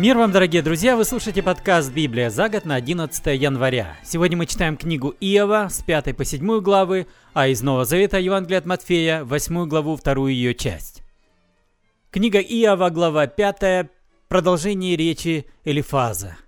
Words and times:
Мир 0.00 0.16
вам, 0.16 0.32
дорогие 0.32 0.62
друзья! 0.62 0.96
Вы 0.96 1.04
слушаете 1.04 1.42
подкаст 1.42 1.92
«Библия 1.92 2.30
за 2.30 2.48
год» 2.48 2.64
на 2.64 2.74
11 2.74 3.38
января. 3.38 3.98
Сегодня 4.02 4.34
мы 4.34 4.46
читаем 4.46 4.78
книгу 4.78 5.14
Иова 5.20 5.68
с 5.68 5.82
5 5.82 6.16
по 6.16 6.24
7 6.24 6.60
главы, 6.62 7.06
а 7.34 7.48
из 7.48 7.60
Нового 7.60 7.84
Завета 7.84 8.18
Евангелия 8.18 8.60
от 8.60 8.64
Матфея 8.64 9.24
8 9.24 9.68
главу, 9.68 9.96
вторую 9.96 10.32
ее 10.32 10.54
часть. 10.54 11.02
Книга 12.10 12.38
Иова, 12.38 12.88
глава 12.88 13.26
5, 13.26 13.90
продолжение 14.26 14.96
речи 14.96 15.44
Элифаза. 15.66 16.38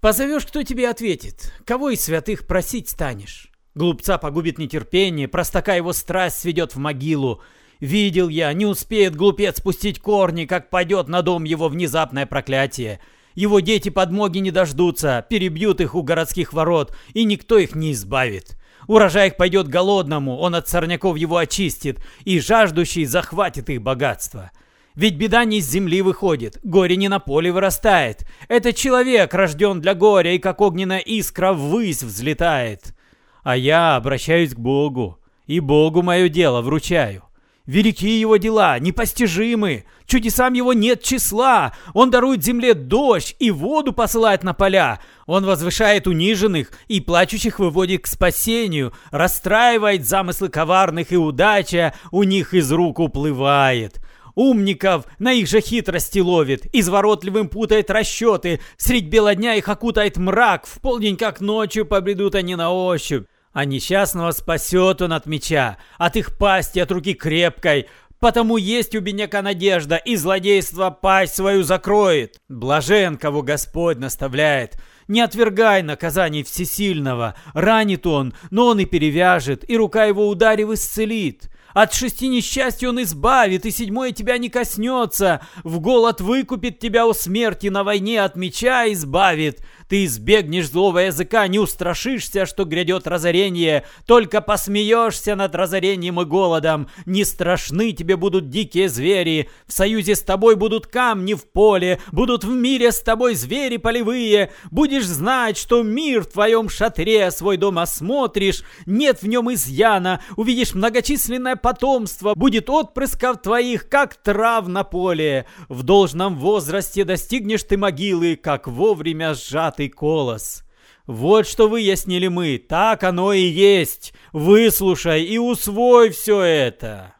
«Позовешь, 0.00 0.44
кто 0.44 0.64
тебе 0.64 0.90
ответит? 0.90 1.52
Кого 1.64 1.90
из 1.90 2.00
святых 2.00 2.48
просить 2.48 2.88
станешь? 2.88 3.52
Глупца 3.76 4.18
погубит 4.18 4.58
нетерпение, 4.58 5.28
простака 5.28 5.76
его 5.76 5.92
страсть 5.92 6.38
сведет 6.38 6.74
в 6.74 6.78
могилу, 6.78 7.40
Видел 7.80 8.28
я, 8.28 8.52
не 8.52 8.64
успеет 8.64 9.16
глупец 9.16 9.58
спустить 9.58 10.00
корни, 10.00 10.46
как 10.46 10.70
пойдет 10.70 11.08
на 11.08 11.22
дом 11.22 11.44
его 11.44 11.68
внезапное 11.68 12.24
проклятие. 12.24 13.00
Его 13.34 13.60
дети 13.60 13.90
подмоги 13.90 14.38
не 14.38 14.50
дождутся, 14.50 15.24
перебьют 15.28 15.82
их 15.82 15.94
у 15.94 16.02
городских 16.02 16.54
ворот, 16.54 16.96
и 17.12 17.24
никто 17.24 17.58
их 17.58 17.74
не 17.74 17.92
избавит. 17.92 18.56
Урожай 18.86 19.28
их 19.28 19.36
пойдет 19.36 19.68
голодному, 19.68 20.38
он 20.38 20.54
от 20.54 20.68
сорняков 20.68 21.18
его 21.18 21.36
очистит, 21.36 22.00
и 22.24 22.40
жаждущий 22.40 23.04
захватит 23.04 23.68
их 23.68 23.82
богатство. 23.82 24.52
Ведь 24.94 25.16
беда 25.16 25.44
не 25.44 25.58
из 25.58 25.68
земли 25.70 26.00
выходит, 26.00 26.58
горе 26.62 26.96
не 26.96 27.08
на 27.08 27.18
поле 27.18 27.52
вырастает. 27.52 28.26
Это 28.48 28.72
человек 28.72 29.34
рожден 29.34 29.82
для 29.82 29.94
горя, 29.94 30.32
и 30.32 30.38
как 30.38 30.62
огненная 30.62 31.00
искра 31.00 31.52
ввысь 31.52 32.02
взлетает. 32.02 32.94
А 33.42 33.54
я 33.54 33.96
обращаюсь 33.96 34.54
к 34.54 34.58
Богу, 34.58 35.18
и 35.46 35.60
Богу 35.60 36.00
мое 36.00 36.30
дело 36.30 36.62
вручаю. 36.62 37.25
Велики 37.66 38.20
его 38.20 38.36
дела, 38.36 38.78
непостижимы. 38.78 39.84
Чудесам 40.06 40.52
его 40.52 40.72
нет 40.72 41.02
числа. 41.02 41.74
Он 41.94 42.10
дарует 42.10 42.44
земле 42.44 42.74
дождь 42.74 43.34
и 43.40 43.50
воду 43.50 43.92
посылает 43.92 44.44
на 44.44 44.54
поля. 44.54 45.00
Он 45.26 45.44
возвышает 45.44 46.06
униженных 46.06 46.70
и 46.86 47.00
плачущих 47.00 47.58
выводит 47.58 48.04
к 48.04 48.06
спасению, 48.06 48.92
расстраивает 49.10 50.06
замыслы 50.06 50.48
коварных 50.48 51.10
и 51.10 51.16
удача 51.16 51.92
у 52.12 52.22
них 52.22 52.54
из 52.54 52.70
рук 52.70 53.00
уплывает. 53.00 54.00
Умников 54.36 55.06
на 55.18 55.32
их 55.32 55.48
же 55.48 55.60
хитрости 55.60 56.20
ловит, 56.20 56.66
изворотливым 56.72 57.48
путает 57.48 57.90
расчеты, 57.90 58.60
средь 58.76 59.06
бела 59.06 59.34
дня 59.34 59.54
их 59.54 59.68
окутает 59.68 60.18
мрак, 60.18 60.66
в 60.66 60.78
полдень 60.80 61.16
как 61.16 61.40
ночью 61.40 61.86
побредут 61.86 62.34
они 62.34 62.54
на 62.54 62.70
ощупь 62.70 63.26
а 63.56 63.64
несчастного 63.64 64.32
спасет 64.32 65.00
он 65.00 65.14
от 65.14 65.24
меча, 65.24 65.78
от 65.96 66.16
их 66.16 66.36
пасти, 66.36 66.78
от 66.78 66.92
руки 66.92 67.14
крепкой. 67.14 67.86
Потому 68.20 68.58
есть 68.58 68.94
у 68.94 69.00
бедняка 69.00 69.40
надежда, 69.40 69.96
и 69.96 70.14
злодейство 70.16 70.90
пасть 70.90 71.36
свою 71.36 71.62
закроет. 71.62 72.38
Блажен, 72.50 73.16
кого 73.16 73.40
Господь 73.40 73.96
наставляет. 73.96 74.78
Не 75.08 75.22
отвергай 75.22 75.82
наказаний 75.82 76.42
всесильного. 76.42 77.34
Ранит 77.54 78.06
он, 78.06 78.34
но 78.50 78.66
он 78.66 78.80
и 78.80 78.84
перевяжет, 78.84 79.64
и 79.66 79.78
рука 79.78 80.04
его 80.04 80.28
ударив 80.28 80.68
исцелит. 80.68 81.48
От 81.76 81.92
шести 81.92 82.28
несчастий 82.28 82.86
он 82.86 83.02
избавит, 83.02 83.66
и 83.66 83.70
седьмое 83.70 84.10
тебя 84.10 84.38
не 84.38 84.48
коснется. 84.48 85.42
В 85.62 85.78
голод 85.78 86.22
выкупит 86.22 86.78
тебя 86.78 87.06
у 87.06 87.12
смерти, 87.12 87.66
на 87.66 87.84
войне 87.84 88.22
от 88.22 88.34
меча 88.34 88.90
избавит. 88.90 89.60
Ты 89.86 90.06
избегнешь 90.06 90.70
злого 90.70 91.00
языка, 91.00 91.46
не 91.46 91.58
устрашишься, 91.58 92.46
что 92.46 92.64
грядет 92.64 93.06
разорение, 93.06 93.84
только 94.06 94.40
посмеешься 94.40 95.36
над 95.36 95.54
разорением 95.54 96.18
и 96.18 96.24
голодом. 96.24 96.88
Не 97.04 97.24
страшны 97.24 97.92
тебе 97.92 98.16
будут 98.16 98.48
дикие 98.48 98.88
звери, 98.88 99.50
в 99.66 99.72
союзе 99.74 100.16
с 100.16 100.22
тобой 100.22 100.56
будут 100.56 100.86
камни 100.86 101.34
в 101.34 101.44
поле, 101.44 102.00
будут 102.10 102.42
в 102.42 102.50
мире 102.50 102.90
с 102.90 103.00
тобой 103.00 103.34
звери 103.34 103.76
полевые. 103.76 104.50
Будешь 104.70 105.04
знать, 105.04 105.58
что 105.58 105.82
мир 105.82 106.22
в 106.22 106.32
твоем 106.32 106.70
шатре 106.70 107.30
свой 107.30 107.58
дом 107.58 107.78
осмотришь, 107.78 108.64
нет 108.86 109.20
в 109.20 109.28
нем 109.28 109.52
изъяна, 109.52 110.22
увидишь 110.36 110.72
многочисленное 110.72 111.54
потомство, 111.66 112.34
будет 112.34 112.70
отпрысков 112.70 113.40
твоих, 113.40 113.88
как 113.88 114.16
трав 114.16 114.66
на 114.66 114.82
поле. 114.82 115.46
В 115.68 115.84
должном 115.84 116.36
возрасте 116.36 117.04
достигнешь 117.04 117.62
ты 117.62 117.76
могилы, 117.76 118.36
как 118.36 118.66
вовремя 118.66 119.34
сжат 119.34 119.76
пятый 119.76 119.88
колос. 119.88 120.64
Вот 121.06 121.46
что 121.46 121.68
выяснили 121.68 122.28
мы, 122.28 122.58
так 122.58 123.04
оно 123.04 123.32
и 123.32 123.42
есть. 123.42 124.14
Выслушай 124.32 125.22
и 125.24 125.38
усвой 125.38 126.10
все 126.10 126.40
это. 126.40 127.14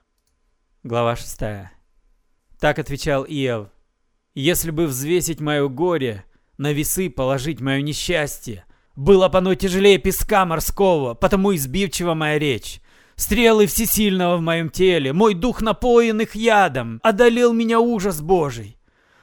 Глава 0.82 1.16
шестая. 1.16 1.72
Так 2.58 2.78
отвечал 2.78 3.24
Иов. 3.24 3.68
Если 4.34 4.70
бы 4.70 4.86
взвесить 4.86 5.40
мое 5.40 5.68
горе, 5.68 6.24
на 6.58 6.72
весы 6.72 7.10
положить 7.10 7.60
мое 7.60 7.82
несчастье, 7.82 8.64
было 8.96 9.28
бы 9.28 9.38
оно 9.38 9.54
тяжелее 9.54 9.98
песка 9.98 10.46
морского, 10.46 11.14
потому 11.14 11.54
избивчива 11.54 12.14
моя 12.14 12.38
речь. 12.38 12.80
Стрелы 13.16 13.66
всесильного 13.66 14.36
в 14.36 14.42
моем 14.42 14.68
теле, 14.68 15.14
мой 15.14 15.32
дух 15.32 15.62
напоен 15.62 16.20
их 16.20 16.34
ядом, 16.34 17.00
одолел 17.02 17.54
меня 17.54 17.80
ужас 17.80 18.20
Божий. 18.20 18.76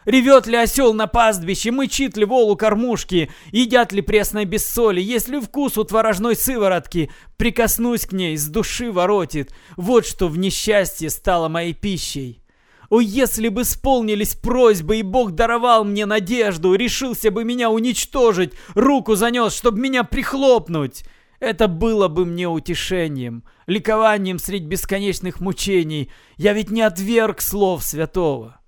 Ревет 0.05 0.47
ли 0.47 0.57
осел 0.57 0.95
на 0.95 1.05
пастбище, 1.05 1.71
мычит 1.71 2.17
ли 2.17 2.25
волу 2.25 2.57
кормушки, 2.57 3.31
едят 3.51 3.93
ли 3.93 4.01
пресной 4.01 4.45
без 4.45 4.67
соли, 4.67 4.99
есть 4.99 5.29
ли 5.29 5.39
вкус 5.39 5.77
у 5.77 5.83
творожной 5.83 6.35
сыворотки, 6.35 7.11
прикоснусь 7.37 8.07
к 8.07 8.11
ней, 8.13 8.35
с 8.35 8.47
души 8.47 8.91
воротит, 8.91 9.53
вот 9.77 10.07
что 10.07 10.27
в 10.27 10.39
несчастье 10.39 11.11
стало 11.11 11.47
моей 11.47 11.73
пищей. 11.73 12.43
О, 12.89 12.99
если 12.99 13.47
бы 13.47 13.61
исполнились 13.61 14.35
просьбы, 14.35 14.97
и 14.97 15.03
Бог 15.03 15.31
даровал 15.31 15.85
мне 15.85 16.05
надежду, 16.05 16.73
решился 16.73 17.31
бы 17.31 17.43
меня 17.43 17.69
уничтожить, 17.69 18.53
руку 18.73 19.15
занес, 19.15 19.55
чтобы 19.55 19.79
меня 19.79 20.03
прихлопнуть. 20.03 21.03
Это 21.43 21.67
было 21.67 22.07
бы 22.07 22.25
мне 22.25 22.47
утешением, 22.47 23.43
ликованием 23.67 24.39
средь 24.39 24.63
бесконечных 24.63 25.41
мучений. 25.41 26.09
Я 26.37 26.53
ведь 26.53 26.71
не 26.71 26.81
отверг 26.81 27.41
слов 27.41 27.83
святого. 27.83 28.61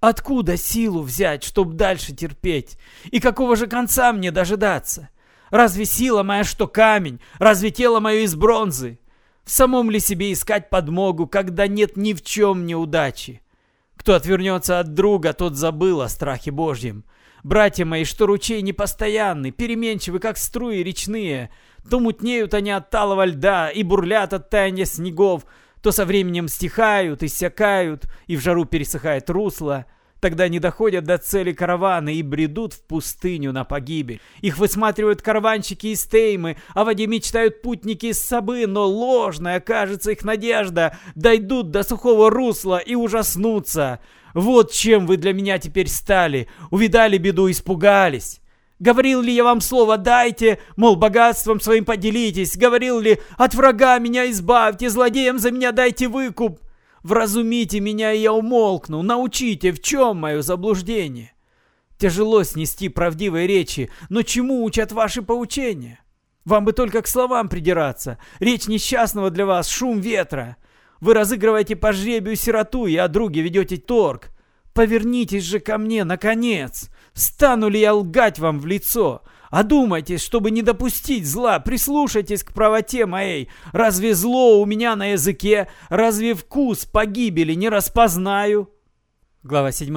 Откуда 0.00 0.56
силу 0.56 1.02
взять, 1.02 1.44
чтобы 1.44 1.74
дальше 1.74 2.14
терпеть? 2.14 2.78
И 3.10 3.20
какого 3.20 3.54
же 3.54 3.66
конца 3.66 4.14
мне 4.14 4.30
дожидаться? 4.30 5.10
Разве 5.50 5.84
сила 5.84 6.22
моя 6.22 6.42
что 6.42 6.66
камень? 6.66 7.20
Разве 7.38 7.70
тело 7.70 8.00
мое 8.00 8.20
из 8.20 8.34
бронзы? 8.34 8.98
В 9.44 9.50
самом 9.50 9.90
ли 9.90 10.00
себе 10.00 10.32
искать 10.32 10.70
подмогу, 10.70 11.26
когда 11.26 11.66
нет 11.66 11.98
ни 11.98 12.14
в 12.14 12.22
чем 12.22 12.64
неудачи? 12.64 13.42
Кто 13.94 14.14
отвернется 14.14 14.80
от 14.80 14.94
друга, 14.94 15.34
тот 15.34 15.56
забыл 15.56 16.00
о 16.00 16.08
страхе 16.08 16.50
Божьем. 16.50 17.04
Братья 17.42 17.84
мои, 17.84 18.04
что 18.04 18.26
ручей 18.26 18.62
непостоянный, 18.62 19.50
переменчивы, 19.50 20.20
как 20.20 20.38
струи 20.38 20.82
речные, 20.82 21.50
то 21.90 21.98
мутнеют 21.98 22.54
они 22.54 22.70
от 22.70 22.90
талого 22.90 23.24
льда 23.24 23.68
и 23.68 23.82
бурлят 23.82 24.32
от 24.32 24.48
таяния 24.48 24.84
снегов, 24.84 25.44
то 25.82 25.90
со 25.90 26.04
временем 26.04 26.46
стихают, 26.46 27.24
иссякают, 27.24 28.04
и 28.28 28.36
в 28.36 28.40
жару 28.40 28.64
пересыхает 28.64 29.28
русло. 29.28 29.86
Тогда 30.22 30.44
они 30.44 30.60
доходят 30.60 31.02
до 31.02 31.18
цели 31.18 31.50
каравана 31.50 32.10
и 32.10 32.22
бредут 32.22 32.74
в 32.74 32.84
пустыню 32.84 33.52
на 33.52 33.64
погибель. 33.64 34.20
Их 34.40 34.56
высматривают 34.56 35.20
караванщики 35.20 35.88
из 35.88 36.04
Теймы, 36.04 36.58
о 36.74 36.84
воде 36.84 37.08
мечтают 37.08 37.60
путники 37.60 38.06
из 38.06 38.22
Сабы, 38.22 38.68
но 38.68 38.86
ложная 38.86 39.58
кажется 39.58 40.12
их 40.12 40.22
надежда. 40.22 40.96
Дойдут 41.16 41.72
до 41.72 41.82
сухого 41.82 42.30
русла 42.30 42.78
и 42.78 42.94
ужаснутся. 42.94 43.98
Вот 44.32 44.70
чем 44.70 45.08
вы 45.08 45.16
для 45.16 45.32
меня 45.32 45.58
теперь 45.58 45.88
стали. 45.88 46.46
Увидали 46.70 47.18
беду, 47.18 47.50
испугались. 47.50 48.40
Говорил 48.78 49.22
ли 49.22 49.34
я 49.34 49.42
вам 49.42 49.60
слово 49.60 49.96
«дайте», 49.96 50.60
мол, 50.76 50.94
богатством 50.94 51.60
своим 51.60 51.84
поделитесь? 51.84 52.56
Говорил 52.56 53.00
ли 53.00 53.18
«от 53.38 53.56
врага 53.56 53.98
меня 53.98 54.30
избавьте, 54.30 54.88
злодеям 54.88 55.40
за 55.40 55.50
меня 55.50 55.72
дайте 55.72 56.06
выкуп»? 56.06 56.60
Вразумите 57.02 57.80
меня, 57.80 58.12
и 58.12 58.20
я 58.20 58.32
умолкну, 58.32 59.02
научите, 59.02 59.72
в 59.72 59.82
чем 59.82 60.18
мое 60.18 60.42
заблуждение. 60.42 61.32
Тяжело 61.98 62.42
снести 62.42 62.88
правдивые 62.88 63.46
речи, 63.46 63.90
но 64.08 64.22
чему 64.22 64.64
учат 64.64 64.92
ваши 64.92 65.22
поучения? 65.22 66.00
Вам 66.44 66.64
бы 66.64 66.72
только 66.72 67.02
к 67.02 67.06
словам 67.06 67.48
придираться. 67.48 68.18
Речь 68.40 68.66
несчастного 68.66 69.30
для 69.30 69.46
вас, 69.46 69.68
шум 69.68 70.00
ветра. 70.00 70.56
Вы 71.00 71.14
разыгрываете 71.14 71.76
по 71.76 71.92
жребию 71.92 72.36
сироту 72.36 72.86
и 72.86 72.96
о 72.96 73.08
друге 73.08 73.42
ведете 73.42 73.76
торг. 73.76 74.30
Повернитесь 74.72 75.44
же 75.44 75.60
ко 75.60 75.78
мне, 75.78 76.04
наконец. 76.04 76.90
Стану 77.12 77.68
ли 77.68 77.80
я 77.80 77.94
лгать 77.94 78.38
вам 78.38 78.58
в 78.58 78.66
лицо? 78.66 79.22
Одумайтесь, 79.52 80.22
чтобы 80.22 80.50
не 80.50 80.62
допустить 80.62 81.26
зла, 81.26 81.58
прислушайтесь 81.58 82.42
к 82.42 82.54
правоте 82.54 83.04
моей. 83.04 83.50
Разве 83.72 84.14
зло 84.14 84.58
у 84.58 84.64
меня 84.64 84.96
на 84.96 85.12
языке? 85.12 85.68
Разве 85.90 86.32
вкус 86.32 86.86
погибели 86.86 87.52
не 87.52 87.68
распознаю?» 87.68 88.70
Глава 89.42 89.70
7. 89.70 89.94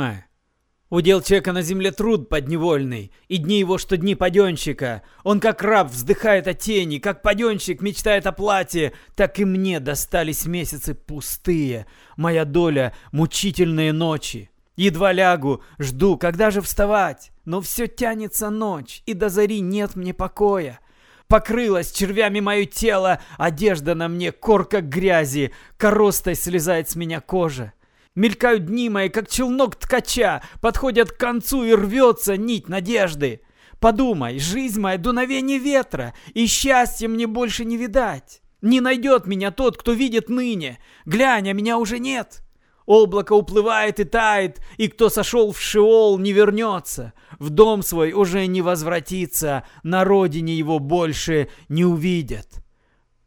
Удел 0.90 1.22
человека 1.22 1.54
на 1.54 1.62
земле 1.62 1.92
труд 1.92 2.28
подневольный, 2.28 3.14
и 3.30 3.38
дни 3.38 3.60
его, 3.60 3.78
что 3.78 3.96
дни 3.96 4.14
паденщика. 4.14 5.04
Он 5.24 5.40
как 5.40 5.64
раб 5.64 5.90
вздыхает 5.90 6.48
о 6.48 6.54
тени, 6.54 6.98
как 6.98 7.22
паденщик 7.22 7.82
мечтает 7.82 8.28
о 8.28 8.34
платье, 8.34 8.92
так 9.16 9.40
и 9.40 9.46
мне 9.46 9.80
достались 9.80 10.46
месяцы 10.46 10.94
пустые, 10.94 11.86
моя 12.18 12.44
доля— 12.44 12.94
мучительные 13.14 13.94
ночи. 13.94 14.50
Едва 14.76 15.14
лягу, 15.14 15.64
жду, 15.80 16.18
когда 16.18 16.52
же 16.52 16.60
вставать. 16.60 17.32
Но 17.46 17.62
все 17.62 17.88
тянется 17.88 18.50
ночь, 18.50 19.04
и 19.06 19.14
до 19.14 19.30
зари 19.30 19.62
нет 19.62 19.96
мне 19.96 20.14
покоя. 20.14 20.80
Покрылось 21.28 21.92
червями 21.92 22.40
мое 22.40 22.66
тело, 22.66 23.20
одежда 23.38 23.96
на 23.96 24.08
мне, 24.08 24.32
корка 24.32 24.82
грязи, 24.82 25.52
коростой 25.78 26.36
слезает 26.36 26.90
с 26.90 26.96
меня 26.96 27.22
кожа. 27.22 27.74
Мелькают 28.16 28.66
дни 28.66 28.90
мои, 28.90 29.10
как 29.10 29.30
челнок 29.30 29.76
ткача, 29.76 30.42
подходят 30.62 31.12
к 31.12 31.18
концу 31.18 31.64
и 31.64 31.74
рвется 31.74 32.38
нить 32.38 32.70
надежды. 32.70 33.42
Подумай, 33.80 34.40
жизнь 34.40 34.80
моя 34.80 34.98
дуновение 34.98 35.58
ветра, 35.58 36.14
и 36.34 36.48
счастья 36.48 37.08
мне 37.08 37.28
больше 37.28 37.66
не 37.66 37.78
видать. 37.78 38.42
Не 38.62 38.80
найдет 38.80 39.28
меня 39.28 39.52
тот, 39.52 39.78
кто 39.78 39.92
видит 39.92 40.30
ныне. 40.30 40.80
Глянь, 41.06 41.50
а 41.50 41.54
меня 41.54 41.78
уже 41.78 42.00
нет. 42.00 42.42
Облако 42.86 43.34
уплывает 43.34 44.00
и 44.00 44.04
тает, 44.04 44.62
и 44.78 44.88
кто 44.88 45.10
сошел 45.10 45.52
в 45.52 45.60
Шеол, 45.60 46.20
не 46.20 46.32
вернется. 46.32 47.14
В 47.40 47.50
дом 47.50 47.82
свой 47.82 48.14
уже 48.14 48.46
не 48.46 48.62
возвратится, 48.62 49.64
на 49.84 50.04
родине 50.04 50.56
его 50.56 50.78
больше 50.80 51.50
не 51.68 51.84
увидят. 51.84 52.64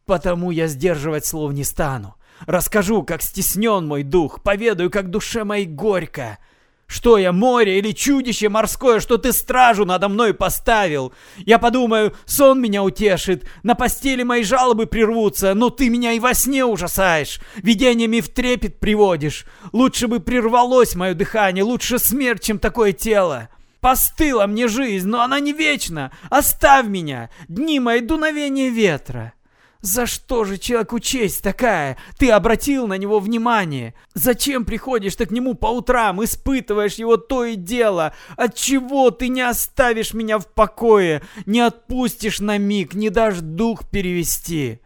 Потому 0.07 0.53
я 0.53 0.69
сдерживать 0.69 1.27
слов 1.27 1.53
не 1.53 1.65
стану. 1.65 2.15
Расскажу, 2.47 3.03
как 3.03 3.21
стеснен 3.21 3.87
мой 3.87 4.05
дух, 4.05 4.43
поведаю, 4.43 4.91
как 4.91 5.11
душе 5.11 5.43
моей 5.43 5.67
горько. 5.67 6.39
Что 6.89 7.19
я, 7.19 7.33
море 7.33 7.79
или 7.79 7.93
чудище 7.93 8.49
морское, 8.49 9.01
что 9.01 9.19
ты 9.19 9.35
стражу 9.35 9.85
надо 9.85 10.09
мной 10.09 10.33
поставил? 10.33 11.13
Я 11.37 11.59
подумаю, 11.59 12.15
сон 12.25 12.63
меня 12.63 12.83
утешит, 12.83 13.45
на 13.63 13.75
постели 13.75 14.23
мои 14.23 14.43
жалобы 14.43 14.87
прервутся, 14.87 15.53
но 15.53 15.69
ты 15.69 15.91
меня 15.91 16.13
и 16.13 16.19
во 16.19 16.33
сне 16.33 16.65
ужасаешь, 16.65 17.41
видениями 17.57 18.21
в 18.21 18.31
трепет 18.31 18.81
приводишь. 18.81 19.45
Лучше 19.73 20.09
бы 20.09 20.19
прервалось 20.19 20.95
мое 20.95 21.13
дыхание, 21.13 21.63
лучше 21.63 21.99
смерть, 21.99 22.43
чем 22.43 22.59
такое 22.59 22.93
тело. 22.93 23.51
Постыла 23.81 24.47
мне 24.47 24.67
жизнь, 24.67 25.09
но 25.09 25.21
она 25.21 25.41
не 25.41 25.53
вечна. 25.53 26.11
Оставь 26.31 26.87
меня, 26.87 27.29
дни 27.49 27.81
мои 27.81 28.01
дуновения 28.01 28.71
ветра. 28.71 29.35
За 29.81 30.07
что 30.07 30.43
же 30.43 30.59
человеку 30.59 30.99
честь 30.99 31.43
такая? 31.43 31.99
Ты 32.19 32.31
обратил 32.31 32.89
на 32.89 32.95
него 32.99 33.21
внимание. 33.21 33.95
Зачем 34.13 34.65
приходишь 34.65 35.15
ты 35.15 35.27
к 35.27 35.31
нему 35.31 35.55
по 35.55 35.69
утрам, 35.69 36.23
испытываешь 36.25 36.95
его 36.95 37.17
то 37.17 37.45
и 37.45 37.55
дело? 37.55 38.13
Отчего 38.37 39.11
ты 39.11 39.29
не 39.29 39.43
оставишь 39.43 40.15
меня 40.15 40.39
в 40.39 40.49
покое, 40.49 41.23
не 41.47 41.61
отпустишь 41.61 42.41
на 42.41 42.59
миг, 42.59 42.95
не 42.95 43.09
дашь 43.09 43.39
дух 43.39 43.89
перевести? 43.89 44.81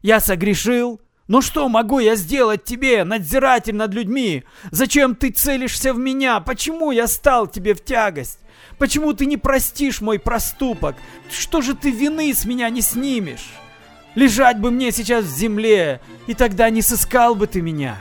Я 0.00 0.20
согрешил? 0.20 1.02
Ну 1.28 1.42
что 1.42 1.68
могу 1.68 1.98
я 1.98 2.16
сделать 2.16 2.64
тебе, 2.64 3.04
надзиратель 3.04 3.74
над 3.74 3.92
людьми? 3.92 4.44
Зачем 4.70 5.14
ты 5.14 5.30
целишься 5.30 5.92
в 5.92 5.98
меня? 5.98 6.40
Почему 6.40 6.92
я 6.92 7.06
стал 7.06 7.46
тебе 7.46 7.74
в 7.74 7.84
тягость? 7.84 8.40
Почему 8.78 9.12
ты 9.12 9.26
не 9.26 9.36
простишь 9.36 10.00
мой 10.00 10.18
проступок? 10.18 10.96
Что 11.30 11.60
же 11.60 11.74
ты 11.74 11.90
вины 11.90 12.32
с 12.32 12.46
меня 12.46 12.70
не 12.70 12.80
снимешь? 12.80 13.52
Лежать 14.14 14.58
бы 14.58 14.70
мне 14.70 14.90
сейчас 14.90 15.24
в 15.24 15.36
земле, 15.36 16.00
и 16.26 16.34
тогда 16.34 16.68
не 16.68 16.82
сыскал 16.82 17.34
бы 17.34 17.46
ты 17.46 17.62
меня. 17.62 17.96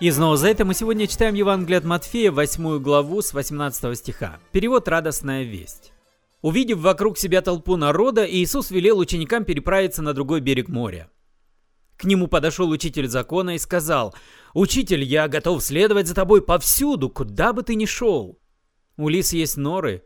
И 0.00 0.10
снова 0.10 0.38
за 0.38 0.48
это 0.48 0.64
мы 0.64 0.72
сегодня 0.72 1.06
читаем 1.06 1.34
Евангелие 1.34 1.76
от 1.76 1.84
Матфея, 1.84 2.32
8 2.32 2.78
главу 2.78 3.20
с 3.20 3.34
18 3.34 3.98
стиха. 3.98 4.38
Перевод 4.50 4.88
«Радостная 4.88 5.42
весть». 5.42 5.92
Увидев 6.40 6.78
вокруг 6.78 7.18
себя 7.18 7.42
толпу 7.42 7.76
народа, 7.76 8.24
Иисус 8.24 8.70
велел 8.70 8.98
ученикам 8.98 9.44
переправиться 9.44 10.00
на 10.00 10.14
другой 10.14 10.40
берег 10.40 10.68
моря. 10.68 11.10
К 11.98 12.04
нему 12.04 12.28
подошел 12.28 12.70
учитель 12.70 13.08
закона 13.08 13.56
и 13.56 13.58
сказал, 13.58 14.14
«Учитель, 14.54 15.02
я 15.02 15.28
готов 15.28 15.62
следовать 15.62 16.06
за 16.06 16.14
тобой 16.14 16.40
повсюду, 16.40 17.10
куда 17.10 17.52
бы 17.52 17.62
ты 17.62 17.74
ни 17.74 17.84
шел». 17.84 18.38
У 18.96 19.10
лис 19.10 19.34
есть 19.34 19.58
норы, 19.58 20.02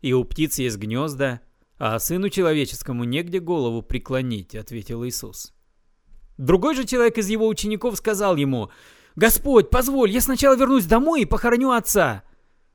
и 0.00 0.12
у 0.12 0.24
птиц 0.24 0.58
есть 0.58 0.78
гнезда, 0.78 1.40
а 1.78 1.98
сыну 1.98 2.28
человеческому 2.28 3.04
негде 3.04 3.40
голову 3.40 3.82
преклонить»,— 3.82 4.54
ответил 4.56 5.04
Иисус. 5.04 5.52
Другой 6.38 6.74
же 6.74 6.84
человек 6.84 7.18
из 7.18 7.28
его 7.28 7.46
учеников 7.46 7.96
сказал 7.96 8.36
ему, 8.36 8.70
«Господь, 9.14 9.70
позволь, 9.70 10.10
я 10.10 10.20
сначала 10.20 10.56
вернусь 10.56 10.86
домой 10.86 11.22
и 11.22 11.26
похороню 11.26 11.72
отца». 11.72 12.22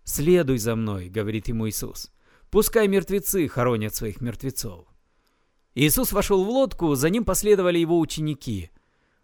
«Следуй 0.04 0.60
за 0.60 0.76
мной»,— 0.76 1.10
говорит 1.10 1.48
ему 1.48 1.68
Иисус. 1.68 2.12
«Пускай 2.52 2.88
мертвецы 2.88 3.48
хоронят 3.48 3.96
своих 3.96 4.22
мертвецов». 4.22 4.86
Иисус 5.74 6.12
вошел 6.12 6.44
в 6.44 6.50
лодку, 6.50 6.96
за 6.96 7.10
ним 7.10 7.26
последовали 7.26 7.80
его 7.80 8.00
ученики. 8.00 8.70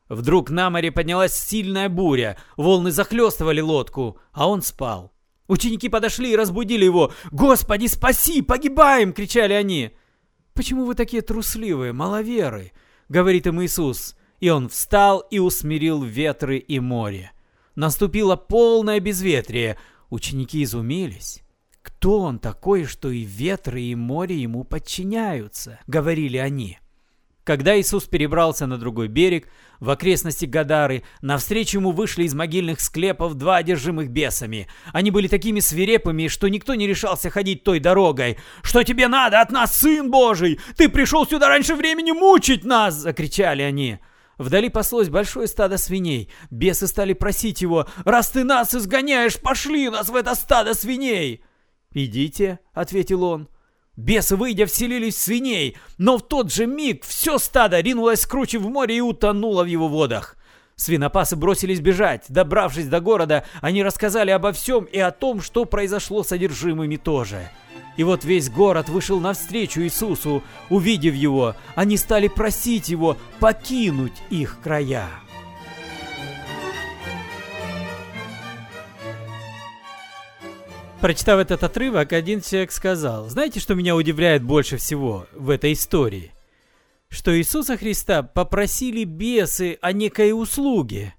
Вдруг 0.10 0.50
на 0.50 0.70
море 0.70 0.92
поднялась 0.92 1.34
сильная 1.34 1.88
буря, 1.88 2.38
волны 2.58 2.92
захлестывали 2.92 3.62
лодку, 3.62 4.20
а 4.34 4.50
он 4.50 4.62
спал. 4.62 5.14
Ученики 5.48 5.90
подошли 5.90 6.32
и 6.32 6.36
разбудили 6.36 6.86
его. 6.86 7.12
«Господи, 7.32 7.88
спаси! 7.88 8.42
Погибаем!»— 8.42 9.14
кричали 9.14 9.54
они. 9.54 9.92
«Почему 10.54 10.86
вы 10.86 10.96
такие 10.96 11.22
трусливые, 11.22 11.94
маловеры?»— 11.94 12.72
говорит 13.10 13.48
им 13.48 13.62
Иисус. 13.62 14.16
И 14.40 14.50
он 14.50 14.70
встал 14.70 15.20
и 15.20 15.40
усмирил 15.40 16.04
ветры 16.04 16.58
и 16.58 16.80
море. 16.80 17.32
Наступило 17.76 18.36
полное 18.36 19.00
безветрие. 19.00 19.78
Ученики 20.10 20.64
изумились. 20.64 21.44
«Кто 21.82 22.20
он 22.20 22.40
такой, 22.40 22.86
что 22.86 23.10
и 23.10 23.22
ветры, 23.22 23.82
и 23.82 23.96
море 23.96 24.36
ему 24.36 24.64
подчиняются?»— 24.64 25.80
говорили 25.88 26.38
они. 26.38 26.80
Когда 27.44 27.80
Иисус 27.80 28.04
перебрался 28.06 28.68
на 28.68 28.78
другой 28.78 29.08
берег, 29.08 29.48
в 29.80 29.90
окрестности 29.90 30.46
Гадары, 30.46 31.04
навстречу 31.22 31.80
ему 31.80 31.92
вышли 31.92 32.24
из 32.26 32.36
могильных 32.36 32.80
склепов 32.80 33.34
два 33.34 33.58
одержимых 33.58 34.10
бесами. 34.10 34.68
Они 34.94 35.10
были 35.10 35.28
такими 35.28 35.60
свирепыми, 35.60 36.28
что 36.28 36.48
никто 36.50 36.76
не 36.76 36.86
решался 36.86 37.32
ходить 37.32 37.64
той 37.64 37.80
дорогой. 37.80 38.38
«Что 38.62 38.84
тебе 38.84 39.08
надо 39.08 39.42
от 39.42 39.52
нас, 39.52 39.80
Сын 39.80 40.12
Божий? 40.12 40.60
Ты 40.78 40.88
пришел 40.88 41.26
сюда 41.26 41.48
раньше 41.48 41.76
времени 41.76 42.12
мучить 42.12 42.64
нас!»— 42.64 42.94
закричали 42.96 43.64
они. 43.64 43.98
Вдали 44.38 44.70
паслось 44.70 45.10
большое 45.10 45.48
стадо 45.48 45.78
свиней. 45.78 46.32
Бесы 46.52 46.86
стали 46.86 47.14
просить 47.14 47.62
его, 47.62 47.88
«Раз 48.06 48.30
ты 48.30 48.44
нас 48.44 48.76
изгоняешь, 48.76 49.40
пошли 49.40 49.90
нас 49.90 50.10
в 50.10 50.16
это 50.16 50.36
стадо 50.36 50.76
свиней!» 50.76 51.44
«Идите»,— 51.94 52.60
ответил 52.74 53.24
он. 53.24 53.50
Бесы, 54.02 54.36
выйдя, 54.36 54.66
вселились 54.66 55.14
в 55.16 55.22
свиней, 55.22 55.78
но 56.00 56.18
в 56.18 56.28
тот 56.28 56.52
же 56.52 56.66
миг 56.66 57.06
все 57.06 57.38
стадо 57.38 57.80
ринулось 57.82 58.26
круче 58.26 58.58
в 58.58 58.68
море 58.68 58.98
и 58.98 59.02
утонуло 59.02 59.62
в 59.64 59.68
его 59.68 59.88
водах. 59.88 60.38
Свинопасы 60.76 61.36
бросились 61.36 61.82
бежать. 61.82 62.26
Добравшись 62.28 62.88
до 62.88 63.00
города, 63.00 63.46
они 63.62 63.84
рассказали 63.84 64.32
обо 64.32 64.54
всем 64.54 64.86
и 64.86 64.98
о 64.98 65.12
том, 65.12 65.40
что 65.40 65.66
произошло 65.66 66.24
с 66.24 66.32
одержимыми 66.32 66.96
тоже. 66.96 67.52
И 67.96 68.04
вот 68.04 68.26
весь 68.26 68.50
город 68.50 68.90
вышел 68.90 69.20
навстречу 69.20 69.82
Иисусу. 69.82 70.42
Увидев 70.72 71.14
его, 71.14 71.56
они 71.76 71.96
стали 71.96 72.28
просить 72.28 72.90
его 72.90 73.18
покинуть 73.40 74.16
их 74.32 74.58
края. 74.64 75.10
Прочитав 81.02 81.40
этот 81.40 81.64
отрывок, 81.64 82.14
один 82.14 82.42
человек 82.42 82.72
сказал, 82.72 83.28
знаете, 83.28 83.60
что 83.60 83.74
меня 83.74 83.96
удивляет 83.96 84.44
больше 84.44 84.78
всего 84.78 85.26
в 85.34 85.50
этой 85.50 85.74
истории? 85.74 86.32
Что 87.10 87.36
Иисуса 87.36 87.76
Христа 87.76 88.22
попросили 88.22 89.04
бесы 89.04 89.80
о 89.82 89.94
некой 89.94 90.32
услуге. 90.32 91.16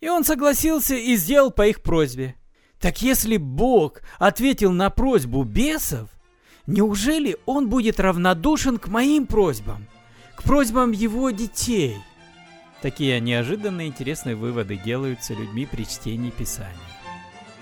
И 0.00 0.08
он 0.08 0.24
согласился 0.24 0.94
и 0.94 1.16
сделал 1.16 1.50
по 1.50 1.66
их 1.66 1.82
просьбе. 1.82 2.34
Так 2.80 3.02
если 3.02 3.36
Бог 3.36 4.00
ответил 4.18 4.72
на 4.72 4.88
просьбу 4.88 5.44
бесов, 5.44 6.08
неужели 6.66 7.36
он 7.44 7.68
будет 7.68 8.00
равнодушен 8.00 8.78
к 8.78 8.88
моим 8.88 9.26
просьбам, 9.26 9.86
к 10.34 10.44
просьбам 10.44 10.92
его 10.92 11.28
детей? 11.28 11.98
Такие 12.80 13.20
неожиданные 13.20 13.88
интересные 13.88 14.34
выводы 14.34 14.76
делаются 14.78 15.34
людьми 15.34 15.68
при 15.70 15.84
чтении 15.84 16.30
Писания. 16.30 16.95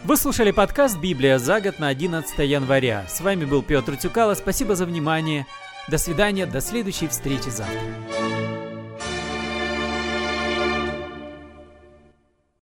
Вы 0.05 0.19
слушали 0.19 0.51
подкаст 0.51 0.99
«Библия 0.99 1.39
за 1.39 1.63
год» 1.63 1.79
на 1.79 1.89
11 1.89 2.39
января. 2.41 3.07
С 3.09 3.23
вами 3.23 3.47
был 3.47 3.63
Петр 3.63 3.97
Тюкало. 3.97 4.35
Спасибо 4.35 4.77
за 4.77 4.85
внимание. 4.85 5.47
До 5.89 5.97
свидания, 5.97 6.45
до 6.45 6.61
следующей 6.61 7.09
встречи 7.09 7.49
завтра. 7.49 7.81